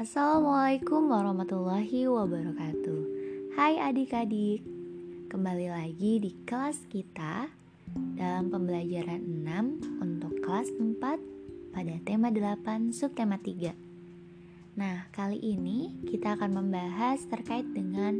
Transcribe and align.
Assalamualaikum 0.00 1.12
warahmatullahi 1.12 2.08
wabarakatuh. 2.08 3.00
Hai 3.52 3.76
adik-adik 3.84 4.64
Kembali 5.28 5.68
lagi 5.68 6.16
di 6.16 6.32
kelas 6.48 6.88
kita 6.88 7.52
Dalam 8.16 8.48
pembelajaran 8.48 9.20
6 9.20 10.00
untuk 10.00 10.40
kelas 10.40 10.72
4 10.72 11.76
Pada 11.76 11.94
tema 12.00 12.32
8 12.32 12.96
subtema 12.96 13.36
3 13.44 14.80
Nah 14.80 15.04
kali 15.12 15.36
ini 15.36 16.00
kita 16.08 16.32
akan 16.40 16.64
membahas 16.64 17.20
terkait 17.28 17.68
dengan 17.68 18.16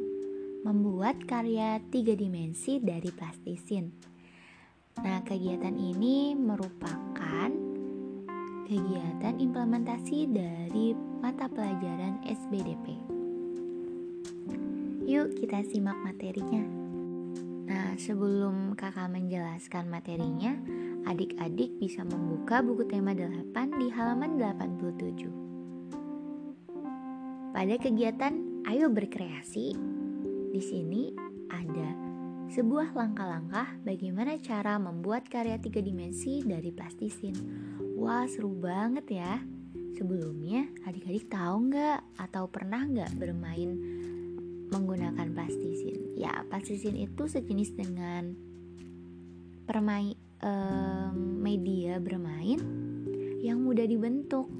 Membuat 0.69 1.25
karya 1.25 1.81
tiga 1.89 2.13
dimensi 2.13 2.77
dari 2.77 3.09
plastisin. 3.09 3.89
Nah 5.01 5.25
kegiatan 5.25 5.81
ini 5.81 6.37
merupakan 6.37 7.49
kegiatan 8.69 9.35
implementasi 9.41 10.29
dari 10.29 11.10
mata 11.21 11.53
pelajaran 11.53 12.25
SBDP. 12.25 12.97
Yuk 15.05 15.37
kita 15.37 15.61
simak 15.69 16.01
materinya. 16.01 16.65
Nah, 17.71 17.93
sebelum 18.01 18.73
kakak 18.75 19.13
menjelaskan 19.13 19.87
materinya, 19.93 20.57
adik-adik 21.05 21.77
bisa 21.77 22.03
membuka 22.03 22.65
buku 22.65 22.89
tema 22.89 23.13
8 23.13 23.53
di 23.79 23.93
halaman 23.93 24.41
87. 24.41 25.29
Pada 27.53 27.77
kegiatan 27.77 28.65
Ayo 28.65 28.89
Berkreasi, 28.89 29.77
di 30.51 30.63
sini 30.65 31.13
ada 31.53 31.95
sebuah 32.51 32.97
langkah-langkah 32.99 33.79
bagaimana 33.87 34.35
cara 34.43 34.75
membuat 34.81 35.31
karya 35.31 35.61
tiga 35.63 35.79
dimensi 35.79 36.43
dari 36.43 36.75
plastisin. 36.75 37.37
Wah, 37.95 38.27
seru 38.27 38.51
banget 38.57 39.07
ya. 39.21 39.60
Sebelumnya, 39.99 40.71
adik-adik 40.87 41.27
tahu 41.31 41.73
nggak 41.73 42.01
atau 42.19 42.47
pernah 42.47 42.87
nggak 42.87 43.17
bermain 43.19 43.71
menggunakan 44.71 45.29
plastisin? 45.35 46.15
Ya, 46.15 46.47
plastisin 46.47 46.95
itu 46.95 47.27
sejenis 47.27 47.75
dengan 47.75 48.35
permain 49.67 50.19
um, 50.43 51.15
media 51.41 51.99
bermain 52.03 52.59
yang 53.41 53.63
mudah 53.65 53.87
dibentuk. 53.87 54.51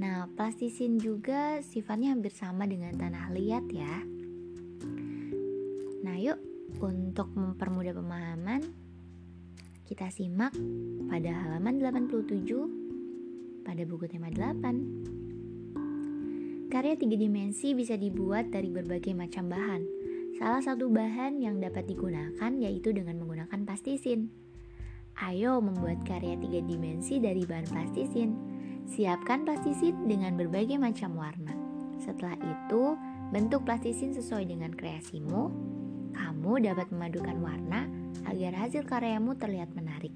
Nah, 0.00 0.30
plastisin 0.32 0.96
juga 0.96 1.60
sifatnya 1.60 2.16
hampir 2.16 2.32
sama 2.32 2.64
dengan 2.64 2.96
tanah 2.96 3.28
liat 3.36 3.64
ya. 3.68 3.96
Nah, 6.00 6.16
yuk 6.16 6.40
untuk 6.80 7.28
mempermudah 7.36 7.92
pemahaman, 7.92 8.64
kita 9.84 10.08
simak 10.08 10.56
pada 11.12 11.28
halaman 11.34 11.76
87 11.82 12.79
pada 13.70 13.86
buku 13.86 14.10
tema 14.10 14.26
8. 14.34 16.74
Karya 16.74 16.98
tiga 16.98 17.14
dimensi 17.14 17.70
bisa 17.70 17.94
dibuat 17.94 18.50
dari 18.50 18.66
berbagai 18.66 19.14
macam 19.14 19.46
bahan. 19.46 19.86
Salah 20.42 20.58
satu 20.58 20.90
bahan 20.90 21.38
yang 21.38 21.62
dapat 21.62 21.86
digunakan 21.86 22.50
yaitu 22.58 22.90
dengan 22.90 23.22
menggunakan 23.22 23.62
plastisin. 23.62 24.26
Ayo 25.22 25.62
membuat 25.62 26.02
karya 26.02 26.34
tiga 26.42 26.66
dimensi 26.66 27.22
dari 27.22 27.46
bahan 27.46 27.70
plastisin. 27.70 28.34
Siapkan 28.90 29.46
plastisin 29.46 30.10
dengan 30.10 30.34
berbagai 30.34 30.74
macam 30.74 31.14
warna. 31.14 31.54
Setelah 32.02 32.34
itu, 32.42 32.98
bentuk 33.30 33.62
plastisin 33.62 34.10
sesuai 34.10 34.50
dengan 34.50 34.74
kreasimu. 34.74 35.46
Kamu 36.10 36.58
dapat 36.58 36.90
memadukan 36.90 37.38
warna 37.38 37.86
agar 38.26 38.66
hasil 38.66 38.82
karyamu 38.82 39.38
terlihat 39.38 39.70
menarik 39.78 40.10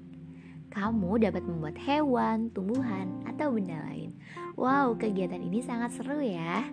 kamu 0.75 1.23
dapat 1.23 1.47
membuat 1.47 1.79
hewan, 1.79 2.51
tumbuhan, 2.51 3.23
atau 3.23 3.55
benda 3.55 3.79
lain. 3.87 4.11
Wow, 4.59 4.99
kegiatan 4.99 5.39
ini 5.39 5.63
sangat 5.63 5.95
seru 5.95 6.19
ya. 6.19 6.67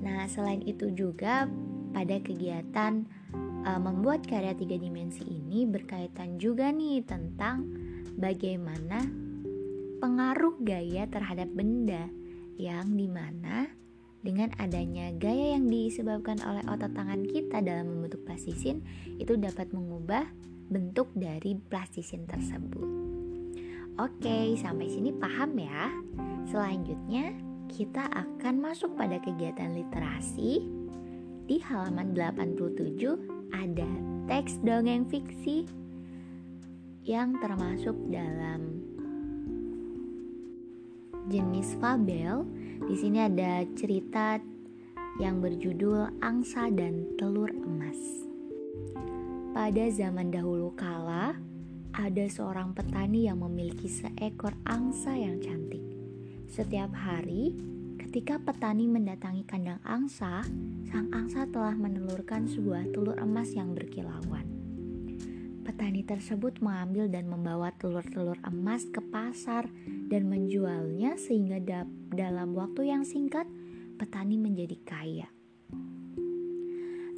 Nah, 0.00 0.24
selain 0.24 0.64
itu 0.64 0.88
juga 0.96 1.44
pada 1.92 2.16
kegiatan 2.16 3.04
uh, 3.68 3.80
membuat 3.80 4.24
karya 4.24 4.56
tiga 4.56 4.80
dimensi 4.80 5.20
ini 5.28 5.68
berkaitan 5.68 6.40
juga 6.40 6.72
nih 6.72 7.04
tentang 7.04 7.68
bagaimana 8.16 9.04
pengaruh 10.00 10.56
gaya 10.64 11.04
terhadap 11.08 11.52
benda 11.52 12.08
yang 12.56 12.96
di 12.96 13.08
mana 13.08 13.68
dengan 14.24 14.48
adanya 14.56 15.12
gaya 15.16 15.56
yang 15.56 15.68
disebabkan 15.68 16.40
oleh 16.40 16.64
otot 16.68 16.90
tangan 16.96 17.24
kita 17.28 17.60
dalam 17.60 17.88
membentuk 17.88 18.24
plastisin 18.24 18.80
itu 19.20 19.36
dapat 19.36 19.70
mengubah 19.72 20.24
bentuk 20.66 21.10
dari 21.14 21.54
plastisin 21.56 22.26
tersebut. 22.26 22.88
Oke, 23.96 24.52
sampai 24.60 24.92
sini 24.92 25.08
paham 25.14 25.56
ya? 25.56 25.88
Selanjutnya, 26.52 27.32
kita 27.72 28.04
akan 28.12 28.54
masuk 28.60 28.92
pada 28.94 29.16
kegiatan 29.22 29.72
literasi. 29.72 30.62
Di 31.46 31.62
halaman 31.62 32.12
87 32.12 33.54
ada 33.54 33.88
teks 34.26 34.58
dongeng 34.66 35.06
fiksi 35.06 35.64
yang 37.06 37.38
termasuk 37.38 37.94
dalam 38.10 38.82
jenis 41.30 41.78
fabel. 41.78 42.42
Di 42.84 42.94
sini 42.98 43.22
ada 43.22 43.62
cerita 43.78 44.42
yang 45.22 45.40
berjudul 45.40 46.20
Angsa 46.20 46.68
dan 46.68 47.16
Telur 47.16 47.48
Emas. 47.48 48.25
Pada 49.56 49.88
zaman 49.88 50.28
dahulu 50.28 50.76
kala, 50.76 51.32
ada 51.96 52.24
seorang 52.28 52.76
petani 52.76 53.24
yang 53.24 53.40
memiliki 53.40 53.88
seekor 53.88 54.52
angsa 54.68 55.16
yang 55.16 55.40
cantik. 55.40 55.80
Setiap 56.44 56.92
hari, 56.92 57.56
ketika 57.96 58.36
petani 58.36 58.84
mendatangi 58.84 59.48
kandang 59.48 59.80
angsa, 59.80 60.44
sang 60.92 61.08
angsa 61.08 61.48
telah 61.48 61.72
menelurkan 61.72 62.44
sebuah 62.44 62.92
telur 62.92 63.16
emas 63.16 63.56
yang 63.56 63.72
berkilauan. 63.72 64.44
Petani 65.64 66.04
tersebut 66.04 66.60
mengambil 66.60 67.08
dan 67.08 67.24
membawa 67.24 67.72
telur-telur 67.80 68.36
emas 68.44 68.84
ke 68.92 69.00
pasar 69.08 69.72
dan 70.12 70.28
menjualnya 70.28 71.16
sehingga 71.16 71.64
dalam 72.12 72.52
waktu 72.52 72.92
yang 72.92 73.08
singkat 73.08 73.48
petani 73.96 74.36
menjadi 74.36 74.76
kaya. 74.84 75.32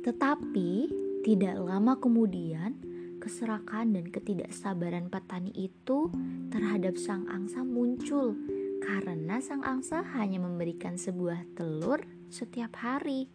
Tetapi 0.07 1.08
tidak 1.27 1.59
lama 1.59 1.99
kemudian, 1.99 2.79
keserakan 3.19 3.99
dan 3.99 4.07
ketidaksabaran 4.09 5.11
petani 5.11 5.51
itu 5.51 6.09
terhadap 6.55 6.95
sang 6.95 7.27
angsa 7.27 7.67
muncul 7.67 8.39
karena 8.79 9.43
sang 9.43 9.67
angsa 9.67 10.07
hanya 10.15 10.39
memberikan 10.39 10.95
sebuah 10.95 11.59
telur 11.59 12.07
setiap 12.31 12.79
hari. 12.79 13.27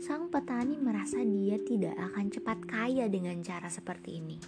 Sang 0.00 0.32
petani 0.32 0.80
merasa 0.80 1.20
dia 1.20 1.60
tidak 1.60 1.94
akan 1.98 2.26
cepat 2.32 2.58
kaya 2.64 3.06
dengan 3.12 3.42
cara 3.44 3.68
seperti 3.68 4.10
ini. 4.22 4.38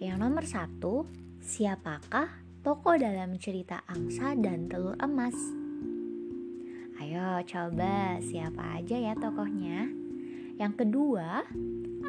yang 0.01 0.17
nomor 0.17 0.47
satu, 0.47 1.06
siapakah 1.44 2.41
tokoh 2.65 2.97
dalam 2.97 3.38
cerita 3.38 3.85
angsa 3.85 4.33
dan 4.39 4.71
telur 4.71 4.95
emas? 4.97 5.35
Ayo 6.97 7.44
coba 7.45 8.17
siapa 8.24 8.81
aja 8.81 8.97
ya 8.97 9.13
tokohnya? 9.17 10.00
Yang 10.61 10.85
kedua, 10.85 11.41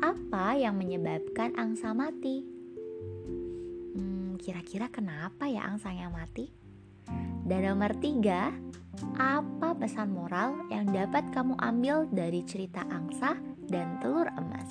apa 0.05 0.53
yang 0.61 0.77
menyebabkan 0.77 1.57
angsa 1.57 1.97
mati? 1.97 2.45
Hmm, 3.97 4.37
kira-kira 4.37 4.93
kenapa 4.93 5.49
ya 5.49 5.73
angsanya 5.73 6.13
mati? 6.13 6.53
Dan 7.49 7.65
nomor 7.65 7.97
tiga, 7.97 8.53
apa 9.17 9.73
pesan 9.73 10.13
moral 10.13 10.69
yang 10.69 10.85
dapat 10.85 11.33
kamu 11.33 11.57
ambil 11.65 12.05
dari 12.13 12.45
cerita 12.45 12.85
angsa 12.93 13.41
dan 13.73 13.97
telur 14.05 14.29
emas? 14.37 14.69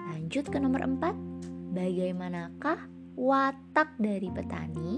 Lanjut 0.00 0.48
ke 0.48 0.56
nomor 0.56 0.80
4. 0.80 1.76
Bagaimanakah 1.76 2.88
watak 3.20 4.00
dari 4.00 4.32
petani? 4.32 4.96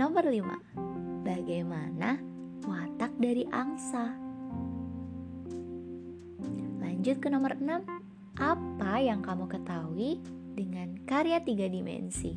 Nomor 0.00 0.24
5. 0.24 1.28
Bagaimana 1.28 2.31
dari 3.32 3.48
angsa? 3.48 4.12
Lanjut 6.84 7.16
ke 7.16 7.32
nomor 7.32 7.56
6. 7.56 7.80
Apa 8.36 9.00
yang 9.00 9.24
kamu 9.24 9.48
ketahui 9.48 10.20
dengan 10.52 11.00
karya 11.08 11.40
tiga 11.40 11.64
dimensi? 11.64 12.36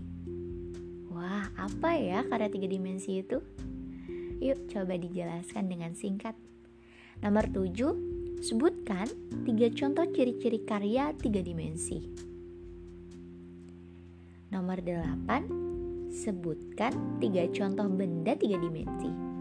Wah, 1.11 1.51
apa 1.59 1.99
ya 1.99 2.23
karya 2.23 2.47
tiga 2.47 2.71
dimensi 2.71 3.19
itu? 3.19 3.43
Yuk 4.39 4.71
coba 4.71 4.95
dijelaskan 4.95 5.67
dengan 5.67 5.91
singkat. 5.99 6.39
Nomor 7.19 7.51
7, 7.51 8.39
sebutkan 8.39 9.11
tiga 9.43 9.67
contoh 9.75 10.07
ciri-ciri 10.15 10.63
karya 10.63 11.11
tiga 11.19 11.43
dimensi. 11.43 12.07
Nomor 14.47 14.79
8, 14.79 16.07
sebutkan 16.15 17.19
tiga 17.19 17.43
contoh 17.51 17.83
benda 17.91 18.31
tiga 18.39 18.55
dimensi. 18.55 19.34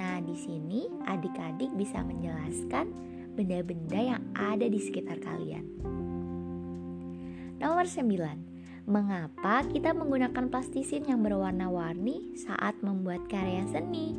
Nah, 0.00 0.16
di 0.24 0.32
sini 0.32 0.88
adik-adik 1.04 1.76
bisa 1.76 2.00
menjelaskan 2.00 2.88
benda-benda 3.36 4.00
yang 4.16 4.22
ada 4.32 4.64
di 4.64 4.80
sekitar 4.80 5.20
kalian. 5.20 5.68
Nomor 7.60 7.84
9, 7.84 8.50
Mengapa 8.88 9.62
kita 9.70 9.92
menggunakan 9.92 10.50
plastisin 10.50 11.06
yang 11.06 11.20
berwarna-warni 11.22 12.32
saat 12.32 12.80
membuat 12.80 13.28
karya 13.28 13.62
seni? 13.68 14.16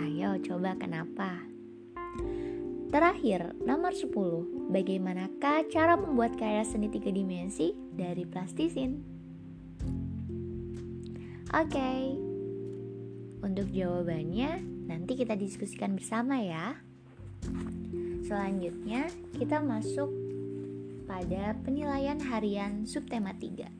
Ayo 0.00 0.40
coba 0.42 0.74
kenapa? 0.74 1.44
Terakhir, 2.88 3.52
nomor 3.62 3.94
10. 3.94 4.72
Bagaimanakah 4.72 5.70
cara 5.70 5.94
membuat 5.94 6.34
karya 6.34 6.64
seni 6.64 6.90
tiga 6.90 7.12
dimensi 7.12 7.76
dari 7.92 8.24
plastisin? 8.24 9.04
Oke. 11.52 11.70
Okay. 11.70 12.02
Untuk 13.44 13.70
jawabannya 13.70 14.75
nanti 14.86 15.18
kita 15.18 15.34
diskusikan 15.34 15.98
bersama 15.98 16.38
ya. 16.40 16.78
Selanjutnya, 18.26 19.06
kita 19.38 19.62
masuk 19.62 20.10
pada 21.06 21.54
penilaian 21.62 22.18
harian 22.18 22.82
subtema 22.82 23.30
3. 23.38 23.70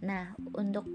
Nah, 0.00 0.32
untuk 0.56 0.88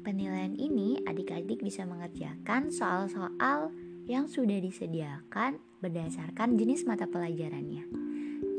penilaian 0.00 0.56
ini 0.56 1.04
adik-adik 1.04 1.60
bisa 1.60 1.84
mengerjakan 1.84 2.72
soal-soal 2.72 3.68
yang 4.08 4.24
sudah 4.24 4.56
disediakan 4.56 5.60
berdasarkan 5.84 6.56
jenis 6.56 6.88
mata 6.88 7.04
pelajarannya. 7.04 7.84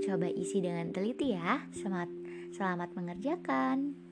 Coba 0.05 0.29
isi 0.29 0.61
dengan 0.61 0.93
teliti 0.93 1.33
ya. 1.33 1.65
Selamat 1.73 2.09
selamat 2.53 2.89
mengerjakan. 2.93 4.10